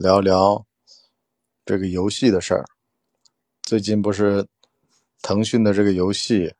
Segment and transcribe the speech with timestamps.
[0.00, 0.64] 聊聊
[1.66, 2.64] 这个游戏的事儿。
[3.60, 4.48] 最近不是
[5.20, 6.54] 腾讯的这个游戏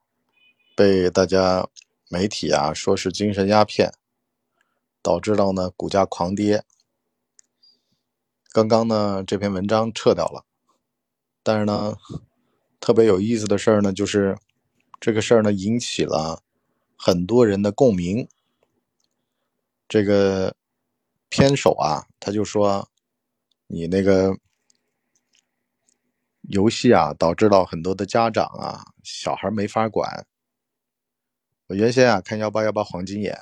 [0.76, 1.66] 被大家
[2.10, 3.94] 媒体啊说是精神鸦片，
[5.00, 6.62] 导致到呢股价狂跌。
[8.52, 10.44] 刚刚呢这篇文章撤掉了，
[11.42, 11.96] 但是呢
[12.78, 14.36] 特别有意思的事儿呢就是
[15.00, 16.42] 这个事儿呢引起了
[16.94, 18.28] 很多人的共鸣。
[19.88, 20.54] 这个
[21.30, 22.89] 偏手啊，他就说
[23.72, 24.36] 你那个
[26.42, 30.26] 游戏啊，导致到很多的家长啊，小孩没法管。
[31.68, 33.40] 我原先啊看幺八幺八黄金眼，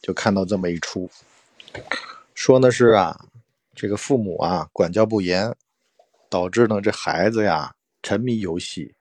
[0.00, 1.10] 就看到这么一出，
[2.32, 3.26] 说呢是啊，
[3.74, 5.52] 这个父母啊管教不严，
[6.30, 8.94] 导致呢这孩子呀沉迷游戏。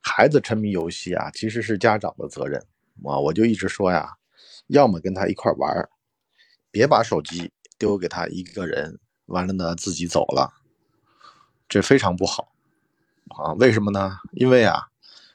[0.00, 2.60] 孩子沉迷游戏啊，其实是家长的责任
[3.04, 4.16] 啊，我就一直说呀。
[4.66, 5.88] 要么跟他一块玩
[6.72, 8.98] 别把手机丢给他一个人，
[9.32, 10.54] 完了呢自己走了，
[11.68, 12.52] 这非常不好
[13.30, 13.52] 啊！
[13.54, 14.18] 为什么呢？
[14.32, 14.88] 因为啊，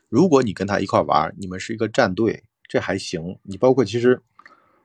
[0.08, 3.38] 如果你跟他一块玩你们是一个战队，这还行。
[3.44, 4.22] 你包括其实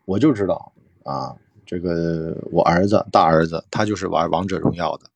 [0.04, 0.72] 我就知道
[1.04, 5.10] 啊，这个我儿子大儿子他就是玩王者荣耀的，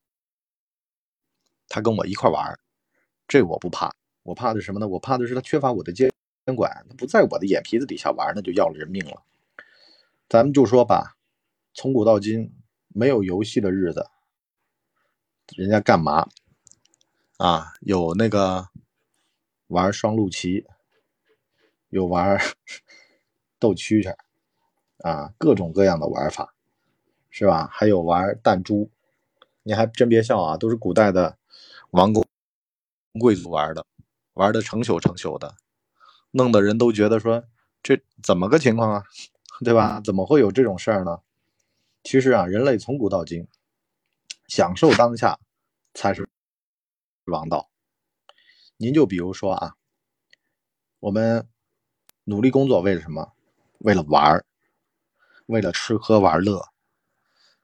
[1.67, 2.57] 他跟我一块玩
[3.27, 3.91] 这我不怕，
[4.23, 4.87] 我怕的是什么呢？
[4.87, 6.09] 我怕的是他缺乏我的监。
[6.45, 9.21] 监管不在我的眼皮子底下玩，那就要了人命了。
[10.29, 11.17] 咱们就说吧，
[11.73, 12.53] 从古到今
[12.97, 14.09] 没有游戏的日子，
[15.55, 16.27] 人家干嘛
[17.37, 17.73] 啊？
[17.81, 18.69] 有那个
[19.67, 20.65] 玩双陆棋，
[21.89, 22.39] 有玩
[23.59, 24.15] 斗蛐蛐
[25.07, 26.55] 啊，各种各样的玩法，
[27.29, 27.69] 是吧？
[27.71, 28.89] 还有玩弹珠，
[29.61, 31.37] 你还真别笑啊，都是古代的
[31.91, 32.25] 王公
[33.19, 33.85] 贵族玩的，
[34.33, 35.55] 玩的成宿成宿的。
[36.31, 37.43] 弄得人都觉得说
[37.83, 39.03] 这怎么个情况啊，
[39.63, 40.01] 对吧？
[40.03, 41.19] 怎么会有这种事儿呢？
[42.09, 43.49] 其实啊，人类从古到今，
[44.47, 45.41] 享受当下
[45.93, 46.29] 才是
[47.25, 47.69] 王道。
[48.77, 49.75] 您就比如说啊，
[51.01, 51.49] 我们
[52.23, 53.33] 努力工作为了什么？
[53.79, 54.45] 为了玩儿，
[55.47, 56.69] 为了吃喝玩乐。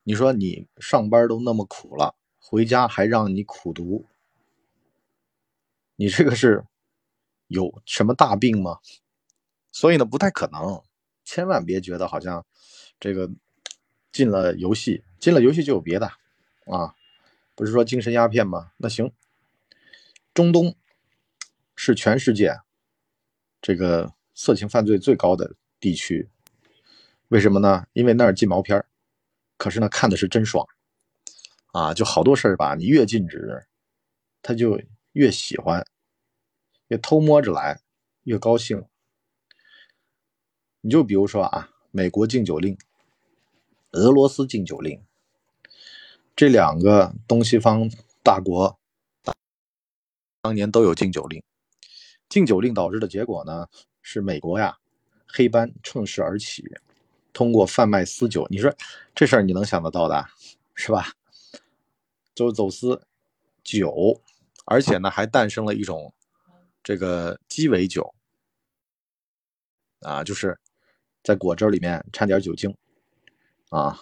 [0.04, 4.06] 你说你上班都那么苦了，回家还让你苦读，
[5.96, 6.66] 你这个是？
[7.48, 8.80] 有什么大病吗？
[9.72, 10.84] 所以呢，不太可能。
[11.24, 12.46] 千万别觉得好像
[13.00, 13.32] 这个
[14.14, 16.06] 进了游戏，进了游戏就有别的
[16.68, 16.96] 啊？
[17.56, 18.72] 不是说精神鸦片吗？
[18.78, 19.12] 那行，
[20.34, 20.76] 中东
[21.76, 22.60] 是全世界
[23.62, 26.30] 这个色情犯罪最高的地区。
[27.28, 27.86] 为什么呢？
[27.94, 28.86] 因为那儿禁毛片儿
[29.58, 30.66] 可是呢，看的是真爽
[31.74, 31.94] 啊！
[31.94, 33.66] 就好多事儿吧，你越禁止，
[34.42, 34.80] 他就
[35.14, 35.86] 越喜欢。
[36.90, 37.82] 越偷摸着来，
[38.24, 38.86] 越高兴。
[40.82, 42.78] 你就比如说啊，美国禁酒令，
[43.94, 45.04] 俄罗斯禁酒令，
[46.36, 47.90] 这两个东西方
[48.24, 48.80] 大国
[50.42, 51.44] 当年都有禁酒令。
[52.28, 53.68] 禁酒令导致的结果呢，
[54.02, 54.80] 是美国呀，
[55.28, 56.64] 黑帮趁势而起，
[57.32, 58.74] 通过贩卖私酒，你说
[59.14, 60.28] 这事儿你能想得到的，
[60.74, 61.14] 是吧？
[62.34, 63.06] 就走私
[63.64, 64.20] 酒，
[64.66, 66.14] 而且呢，还诞生了一种。
[66.82, 68.14] 这个鸡尾酒
[70.00, 70.60] 啊，就是
[71.24, 72.76] 在果汁里面掺点酒精
[73.74, 74.00] 啊。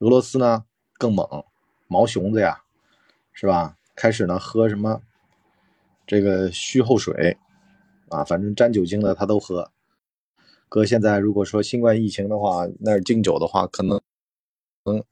[0.00, 0.66] 俄罗斯呢
[0.98, 1.26] 更猛，
[1.88, 2.62] 毛熊子呀，
[3.32, 3.78] 是吧？
[3.94, 5.00] 开始呢喝什么
[6.06, 7.38] 这个虚后水
[8.10, 9.72] 啊，反正沾酒精的他都喝。
[10.68, 13.98] 哥现在如果说新冠疫情的话，那儿敬酒的话，可能
[14.84, 15.02] 嗯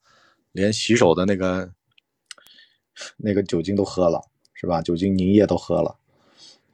[0.53, 1.73] 连洗手的那个
[3.17, 4.21] 那个酒精都喝了，
[4.53, 4.83] 是吧？
[4.83, 5.97] 酒精凝液都喝了。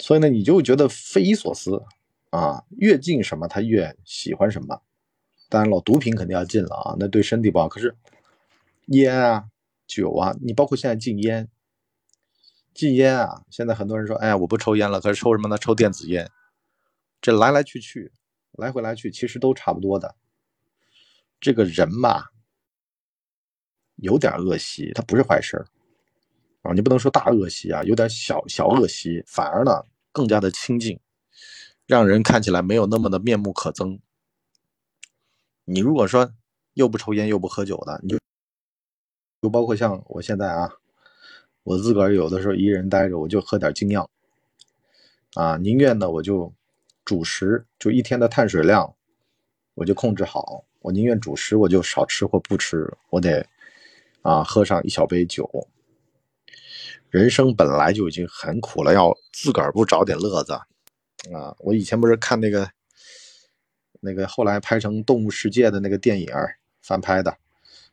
[0.00, 1.84] 所以呢，你就觉得匪夷所思
[2.30, 2.64] 啊！
[2.70, 4.82] 越敬什么，他越喜欢什么。
[5.50, 7.68] 当然了，毒品肯定要禁了啊，那对身体不好。
[7.68, 7.94] 可是
[8.86, 9.44] 烟啊、
[9.86, 11.48] 酒啊，你包括现在禁烟，
[12.72, 15.58] 禁烟啊，现在很多人说，哎呀，我不抽烟了，可是抽什么呢？
[15.58, 16.30] 抽电子烟。
[17.20, 18.12] 这来来去去，
[18.52, 20.14] 来回来去，其实都差不多的。
[21.40, 22.30] 这个人吧，
[23.96, 25.66] 有点恶习，他不是坏事儿
[26.62, 31.00] 啊，你不能说大恶习啊，有点小小恶习，反而呢更加的清净，
[31.86, 33.98] 让人看起来没有那么的面目可憎。
[35.64, 36.32] 你如果说
[36.74, 38.18] 又不抽烟又不喝酒的，你就
[39.42, 40.70] 就包括像我现在啊，
[41.62, 44.08] 我自个儿有的时候一个人待着，我就喝点精酿
[45.34, 46.52] 啊，宁愿呢我就
[47.04, 48.94] 主食就一天的碳水量
[49.74, 53.46] 我就控制好，我宁愿主食我就少吃或不吃，我得
[54.22, 55.68] 啊喝上一小杯酒。
[57.08, 60.52] 人生本来就已经很苦了，要自个儿不找点乐子
[61.32, 61.54] 啊！
[61.58, 62.70] 我以前不是看那个
[64.00, 66.28] 那个后来拍成《动物世界》的那个电影
[66.80, 67.30] 翻拍的，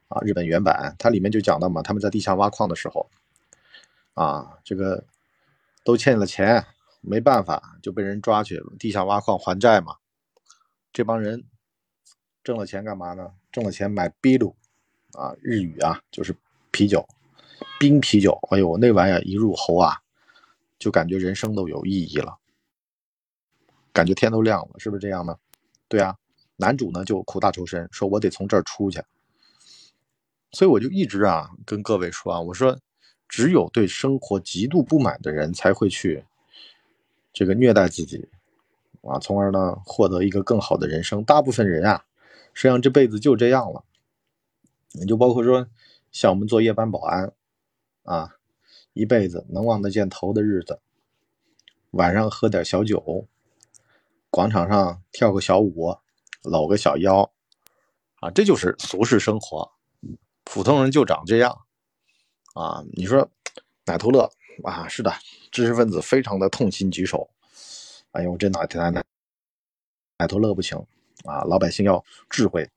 [0.08, 3.10] 啊，日本原版，它里面就讲到嘛，他们在地下挖矿的时候，
[4.14, 5.04] 啊，这个
[5.84, 6.66] 都欠了钱，
[7.02, 9.98] 没办法就被人抓去地下挖矿还债嘛。
[10.94, 11.44] 这帮人
[12.44, 13.34] 挣了钱干嘛呢？
[13.52, 14.56] 挣了钱买啤酒，
[15.12, 16.34] 啊，日语啊就是
[16.72, 17.06] 啤酒，
[17.80, 18.40] 冰啤酒。
[18.50, 19.98] 哎呦，那玩意儿一入喉啊，
[20.80, 22.38] 就感觉人生都有意义了，
[23.92, 25.38] 感觉天都亮了，是不是这样呢？
[25.88, 26.16] 对啊，
[26.56, 29.02] 男主呢就苦大仇深，说我得从这儿出去。
[30.52, 32.80] 所以我就一直啊跟各位说啊，我说
[33.28, 36.26] 只有对生活极度不满的人才会去
[37.34, 38.30] 这个虐待自己
[39.02, 41.24] 啊，从而呢获得一个更好的人生。
[41.24, 42.06] 大部分人啊，
[42.54, 43.84] 实际上这辈子就这样了。
[44.94, 45.68] 你就包括说
[46.12, 47.32] 像我们做夜班保安
[48.04, 48.36] 啊，
[48.94, 50.80] 一辈子能望得见头的日子，
[51.92, 53.28] 晚上喝点小酒，
[54.30, 55.98] 广场上跳个小舞，
[56.44, 57.32] 搂个小腰
[58.20, 59.72] 啊，这就是俗世生活。
[60.44, 61.66] 普通人就长这样，
[62.54, 63.30] 啊，你说
[63.86, 64.32] 奶头乐
[64.64, 64.88] 啊？
[64.88, 65.14] 是的，
[65.52, 67.30] 知识分子非常的痛心疾首。
[68.12, 69.04] 哎呦，这哪奶奶
[70.18, 70.78] 奶头乐不行
[71.26, 71.44] 啊！
[71.44, 72.70] 老百姓要智慧，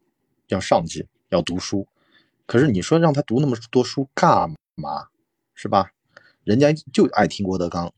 [0.49, 1.87] 要上进，要读书。
[2.47, 5.09] 可是你说让他读那么多书干嘛？
[5.55, 5.93] 是吧？
[6.45, 7.93] 人家就爱听郭德纲，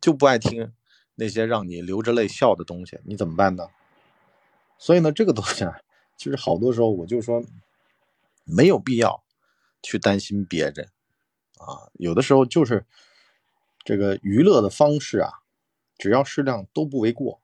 [0.00, 0.72] 就不爱听
[1.14, 3.68] 那些让你流着泪笑的东西，你怎么办呢？
[4.78, 5.78] 所以呢，这个东西啊，
[6.16, 7.44] 其实好多时候我就说。
[8.44, 9.22] 没有必要
[9.84, 10.90] 去担心别人
[11.58, 12.84] 啊，有的时候就是
[13.84, 15.30] 这个娱乐的方式啊，
[15.96, 17.40] 只要适量都不为过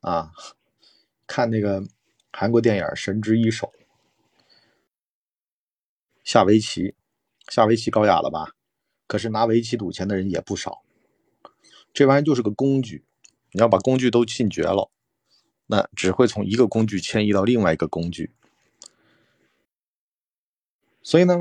[0.00, 0.32] 啊。
[1.26, 1.84] 看那个
[2.32, 3.70] 韩国电影《神之一手》，
[6.24, 6.94] 下围棋，
[7.48, 8.54] 下围棋高雅了吧？
[9.06, 10.82] 可是拿围棋赌钱的人也不少。
[11.98, 13.04] 这玩意就是个工具，
[13.50, 14.88] 你要把工具都禁绝了，
[15.66, 18.30] 那只会从一个工具迁移到另外一个工具。
[21.02, 21.34] 所以呢，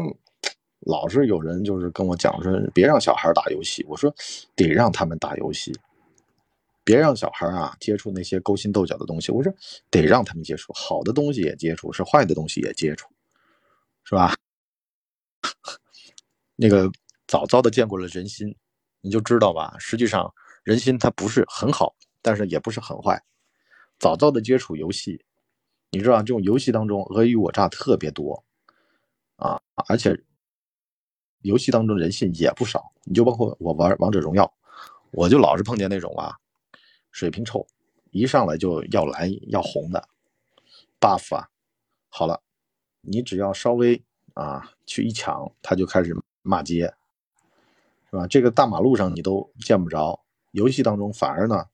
[0.80, 3.86] 老是有人就是跟我讲说，别让小孩打游戏。
[3.88, 4.12] 我说，
[4.56, 5.72] 得让他们打游戏，
[6.84, 9.32] 别让小孩啊接触那些勾心斗角的东西。
[9.32, 9.54] 我说，
[9.92, 13.08] 得让他们接触好的东西也接触，是坏的东西也接触，
[14.06, 14.34] 是吧？
[16.58, 16.92] 那个
[17.28, 18.56] 早早的见过了人心，
[19.02, 19.76] 你就知道吧。
[19.78, 20.34] 实际上，
[20.68, 23.24] 人心它不是很好，但是也不是很坏。
[23.98, 25.24] 早早的接触游戏，
[25.92, 28.44] 你知道这种游戏当中尔虞我诈特别多。
[29.38, 30.22] 啊，而且
[31.40, 34.54] 游戏当中人性也不少，你就包括我玩王者荣耀，
[35.12, 36.36] 我就老是碰见那种啊，
[37.12, 37.66] 水平臭，
[38.12, 40.10] 一上来就要蓝要红的
[41.00, 41.48] buff 啊，
[42.10, 42.44] 好了，
[43.00, 44.04] 你只要稍微
[44.34, 46.94] 啊去一抢，他就开始骂街，
[48.12, 48.28] 是吧？
[48.28, 50.20] 这个大马路上你都见不着，
[50.58, 51.66] 游戏当中反而呢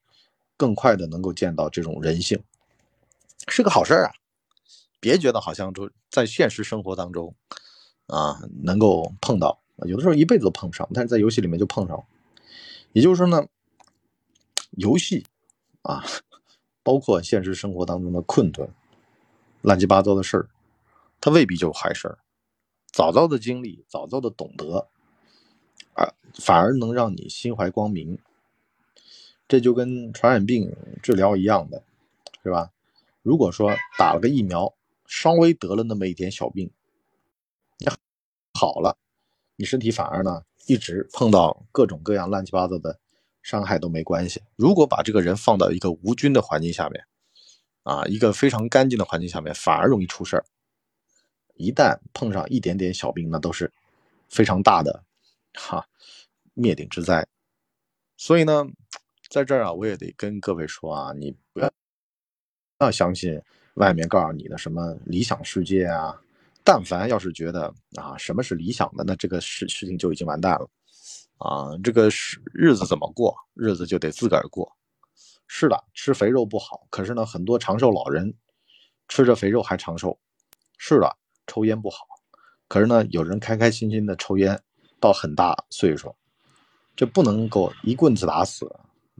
[0.58, 2.44] 更快的能够见到这种人性，
[3.48, 4.12] 是个好事儿啊。
[5.00, 7.34] 别觉得好像就在现实生活当中，
[8.08, 12.04] 啊，能够碰到，有的时候一辈子都碰不上，但是在游戏里面就碰上了。
[12.92, 13.48] 也就是说呢，
[14.72, 15.26] 游戏
[15.82, 16.04] 啊，
[16.84, 18.70] 包括现实生活当中的困顿、
[19.62, 20.50] 乱七八糟的事儿，
[21.22, 22.20] 它未必就是坏事儿。
[22.92, 24.90] 早早的经历，早早的懂得，
[25.96, 28.20] 啊，反而能让你心怀光明。
[29.48, 31.84] 这就跟传染病治疗一样的，
[32.44, 32.72] 是吧？
[33.22, 34.74] 如果说打了个疫苗，
[35.06, 36.72] 稍微得了那么一点小病，
[37.78, 37.88] 你
[38.54, 38.98] 好了，
[39.56, 43.00] 你身体反而呢一直碰到各种各样乱七八糟的
[43.42, 44.42] 伤害都没关系。
[44.56, 47.06] 如果把这个人放到一个无菌的环境下面，
[47.84, 50.46] 啊，一个非常干净的环境下面，反而容易出事儿。
[51.56, 53.72] 一旦碰上一点点小病，那都是
[54.30, 55.04] 非常大的
[55.54, 55.88] 哈
[56.54, 57.28] 灭顶之灾。
[58.18, 58.66] 所以呢，
[59.34, 61.68] 在这儿啊，我也得跟各位说啊，你不要
[62.78, 63.42] 不要相信。
[63.74, 66.16] 外面告诉你的什么理想世界啊？
[66.64, 70.70] 但凡要是觉得啊什么是理想的，那这个事事情就已经完蛋了
[71.40, 71.76] 啊！
[71.84, 73.36] 这个是日子怎么过？
[73.56, 74.72] 日子就得自个儿过。
[75.48, 78.32] 是的，吃肥肉不好，可是呢，很多长寿老人
[79.08, 80.20] 吃着肥肉还长寿。
[80.78, 82.06] 是的，抽烟不好，
[82.68, 84.62] 可是呢，有人开开心心的抽烟
[85.00, 86.16] 到很大岁数，
[86.96, 88.72] 这不能够一棍子打死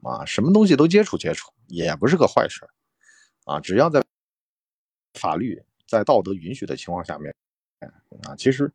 [0.04, 0.26] 啊！
[0.26, 2.68] 什么东西都接触接触，也不是个坏事
[3.46, 3.60] 啊！
[3.60, 4.04] 只要在。
[5.20, 7.34] 法律在道德允许的情况下面，
[8.24, 8.70] 啊，其实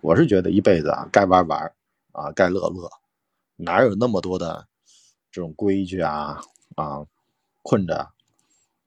[0.00, 1.60] 我是觉得一辈子啊，该玩玩，
[2.12, 2.88] 啊，该乐乐，
[3.56, 4.68] 哪有那么多的
[5.32, 6.40] 这种规矩啊
[6.76, 7.04] 啊，
[7.62, 8.08] 困着，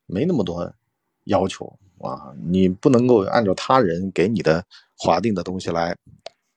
[0.06, 0.74] 没那么多
[1.26, 4.66] 要求啊，你不能够按照他人给你的
[4.98, 5.94] 划定的东西来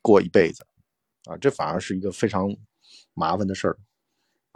[0.00, 0.64] 过一辈子，
[1.25, 2.57] 啊，这反而是一个非常
[3.14, 3.76] 麻烦的事儿，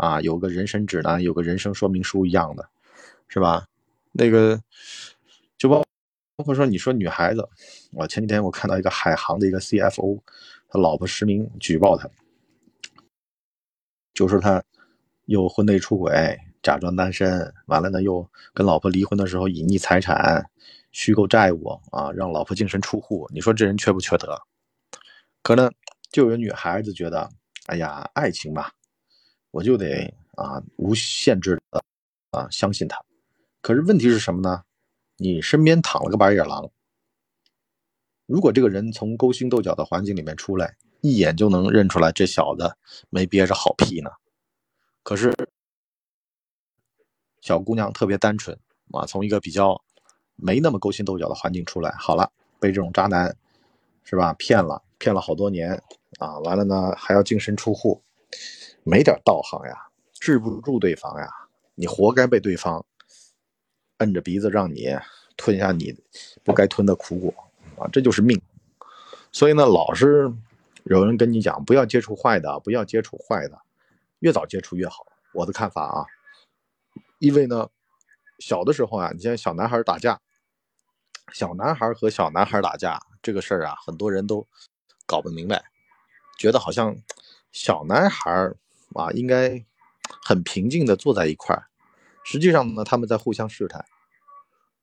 [0.01, 2.69] 啊，有个人生指南，有个人生说明书一样的，
[3.29, 3.67] 是吧？
[4.13, 4.61] 那个。
[5.59, 5.85] 就包
[6.37, 7.47] 包括说你说女孩子，
[7.93, 10.19] 我前几天我看到一个海航的一个 CFO，
[10.71, 12.09] 他老婆实名举报他，
[14.15, 14.65] 就说他
[15.27, 20.49] 又婚内出轨，假装单身，完了呢又跟老婆离婚的时候隐匿财产，
[20.93, 23.29] 虚构债务啊，让老婆净身出户。
[23.35, 24.41] 你说这人缺不缺德？
[25.43, 25.71] 可能
[26.11, 27.29] 就有女孩子觉得，
[27.67, 28.71] 哎呀，爱情嘛，
[29.51, 31.83] 我就得啊无限制的
[32.31, 33.01] 啊相信他。
[33.61, 34.63] 可是问题是什么呢？
[35.17, 36.71] 你身边躺了个白眼狼，
[38.27, 42.75] 如果这个人从勾心斗角的环境里面出来，一眼就能认出来这小子
[43.11, 44.11] 没憋着好屁呢。
[45.03, 45.35] 可是
[47.41, 48.59] 小姑娘特别单纯
[48.93, 49.83] 啊，从一个比较
[50.37, 53.37] 没那么勾心斗角的环境出来，好了，被这种渣男
[54.05, 54.83] 是吧骗了？
[54.99, 55.83] 骗了好多年
[56.19, 58.03] 啊，完了呢还要净身出户，
[58.83, 61.29] 没点道行呀，治不住对方呀，
[61.75, 62.85] 你活该被对方
[63.99, 64.97] 摁着鼻子让你
[65.37, 65.95] 吞下你
[66.43, 67.35] 不该吞的苦果
[67.77, 68.41] 啊，这就是命。
[69.33, 70.33] 所以呢，老是
[70.85, 73.61] 有人跟你讲不要接触坏的，不要接触坏的，
[74.21, 75.07] 越早接触越好。
[75.33, 76.07] 我的看法啊，
[77.19, 77.69] 因为呢，
[78.39, 80.21] 小的时候啊，你像小男孩打架，
[81.33, 84.47] 小男孩和小男孩打架这个事儿啊，很多人都。
[85.07, 85.61] 搞不明白，
[86.39, 86.97] 觉得好像
[87.51, 88.31] 小男孩
[88.95, 89.65] 啊应该
[90.23, 91.69] 很平静的坐在一块儿，
[92.25, 93.85] 实际上呢他们在互相试探，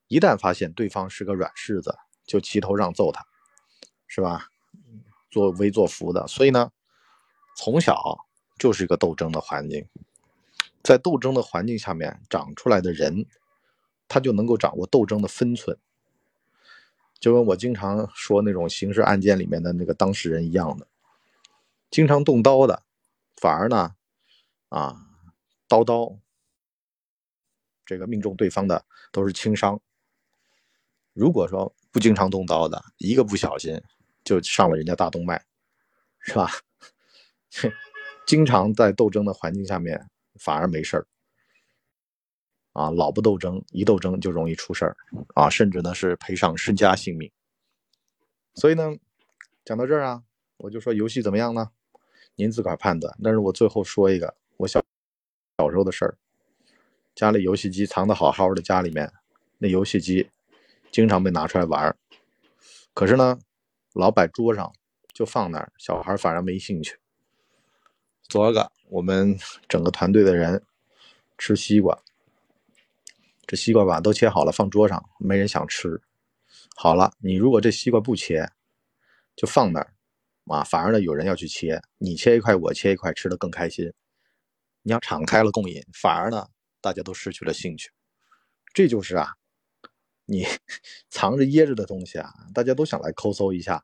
[0.08, 3.26] 一旦发现对方是个软柿子，就齐头让揍他，
[4.08, 4.48] 是吧？
[5.30, 6.72] 作威作福的，所以呢，
[7.58, 8.26] 从小
[8.58, 9.86] 就是一个斗争的环境，
[10.82, 13.26] 在斗争的环境下面长出来的人，
[14.08, 15.78] 他就能够掌握斗争的分寸。
[17.20, 20.88] 就跟我经常说那种刑事案件里面的那个当事人一样的，
[21.92, 22.84] 经常动刀的，
[23.36, 23.96] 反而呢，
[24.70, 24.96] 啊，
[25.68, 26.20] 刀刀
[27.86, 29.80] 这个命中对方的都是轻伤。
[31.14, 33.82] 如果说不经常动刀的，一个不小心
[34.24, 35.44] 就上了人家大动脉，
[36.20, 36.52] 是吧？
[38.28, 41.08] 经常在斗争的环境下面，反而没事儿。
[42.74, 44.98] 啊，老不斗争，一斗争就容易出事儿，
[45.34, 47.32] 啊，甚至呢是赔上身家性命。
[48.54, 48.96] 所以呢，
[49.66, 50.24] 讲到这儿啊，
[50.58, 51.72] 我就说游戏怎么样呢？
[52.36, 53.18] 您自个儿判断。
[53.24, 54.84] 但是我最后说一个我小
[55.58, 56.18] 小时候的事儿，
[57.16, 59.12] 家里游戏机藏的好好的，家里面
[59.60, 60.30] 那游戏机
[60.92, 61.96] 经常被拿出来玩儿，
[62.94, 63.40] 可是呢，
[63.94, 64.74] 老摆桌上
[65.14, 66.98] 就放那儿，小孩反而没兴趣。
[68.24, 69.38] 昨个我们
[69.70, 70.64] 整个团队的人
[71.38, 71.98] 吃西瓜。
[73.46, 76.02] 这西瓜吧都切好了放桌上，没人想吃。
[76.76, 78.50] 好了，你如果这西瓜不切，
[79.36, 79.94] 就放那儿，
[80.48, 83.94] 啊，反而呢有人要去切，你切一块我切一块，吃的更开心。
[84.84, 86.48] 你要敞开了供应，反而呢
[86.82, 87.92] 大家都失去了兴趣。
[88.74, 89.36] 这就是啊，
[90.26, 90.46] 你
[91.10, 93.84] 藏着掖着的东西啊，大家都想来抠搜一下。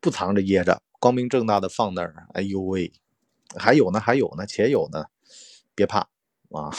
[0.00, 2.92] 不藏着掖着，光明正大的放那儿，哎呦喂，
[3.56, 5.06] 还有呢还有呢，且有呢，
[5.74, 6.00] 别怕
[6.50, 6.70] 啊。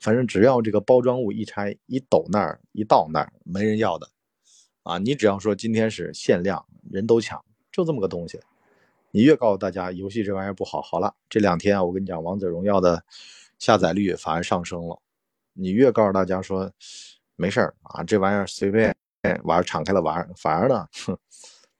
[0.00, 4.08] 反正只要这个包装物一拆一抖那儿一到那儿没人要的，
[4.82, 8.40] 啊，你只要说今天是限量，人都抢，就这么个东西。
[9.12, 13.04] 你越告诉大家游戏这玩意儿不好，好了，这两天啊，我跟你讲，王者荣耀的
[13.58, 15.00] 下载率反而上升了。
[15.52, 16.70] 你越告诉大家说
[17.36, 18.94] 没事儿啊，这玩意儿随便
[19.44, 21.18] 玩，敞开了玩，反而呢，哼。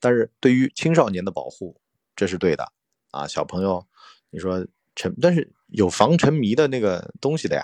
[0.01, 1.77] 但是对于青少年的保护，
[2.17, 2.67] 这是对的
[3.11, 3.87] 啊，小朋友，
[4.31, 7.63] 你说沉，但是有防沉迷的那个东西的呀。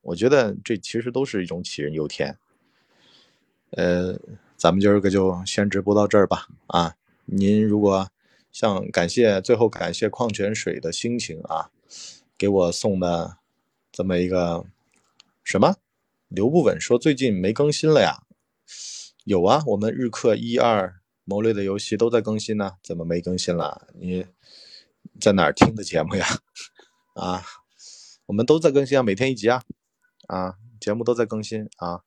[0.00, 2.36] 我觉得这其实都是一种杞人忧天。
[3.70, 4.18] 呃，
[4.56, 6.46] 咱们今儿个就先直播到这儿吧。
[6.66, 8.08] 啊，您如果
[8.52, 11.70] 像感谢最后感谢矿泉水的心情啊，
[12.36, 13.38] 给我送的
[13.90, 14.64] 这么一个
[15.42, 15.76] 什么？
[16.28, 18.22] 刘不稳说最近没更新了呀？
[19.24, 23.88] 有啊，我们日课一二谋略的游戏都在更新呢，怎么没更新了？
[23.94, 24.26] 你
[25.20, 26.26] 在哪儿听的节目呀？
[27.14, 27.42] 啊，
[28.26, 29.62] 我们都在更新啊，每天一集啊。
[30.28, 32.02] 啊，节目都在更新啊，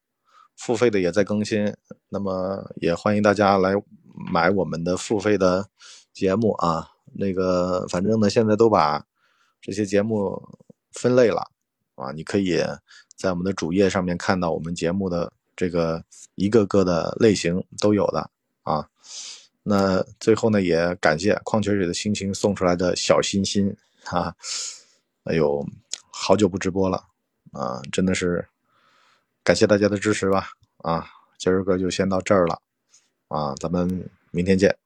[0.55, 1.75] 付费的也在更新，
[2.09, 3.73] 那么也欢迎大家来
[4.31, 5.69] 买我们的付费的
[6.15, 6.89] 节目啊。
[7.13, 9.05] 那个反正呢，现在都把
[9.61, 10.41] 这些节目
[10.91, 11.47] 分类了
[11.93, 12.59] 啊，你可以
[13.15, 16.03] 在我们的主页上面看到我们节目的这个
[16.33, 18.31] 一个个的类型都有的
[18.63, 18.89] 啊。
[19.61, 24.35] 那最后呢，也感谢矿泉水的心情送出来的小心心啊，
[25.25, 25.65] 哎呦，
[26.09, 27.03] 好久不直播了。
[27.51, 28.45] 啊，真的是
[29.41, 30.49] 感谢大家的支持吧！
[30.79, 31.07] 啊，
[31.37, 32.59] 今儿个就先到这儿了，
[33.29, 34.84] 啊，咱们明天见。